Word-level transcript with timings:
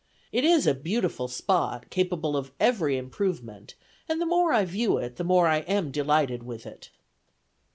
It 0.31 0.43
is 0.43 0.65
a 0.65 0.73
beautiful 0.73 1.27
spot, 1.27 1.91
capable 1.91 2.35
of 2.35 2.51
every 2.59 2.97
improvement, 2.97 3.75
and, 4.09 4.19
the 4.19 4.25
more 4.25 4.51
I 4.51 4.65
view 4.65 4.97
it, 4.97 5.17
the 5.17 5.23
more 5.23 5.45
I 5.45 5.57
am 5.57 5.91
delighted 5.91 6.41
with 6.41 6.65
it." 6.65 6.89